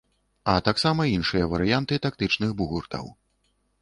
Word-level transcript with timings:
А 0.53 0.55
таксама 0.67 1.05
іншыя 1.17 1.49
варыянты 1.53 1.99
тактычных 2.07 2.57
бугуртаў. 2.63 3.05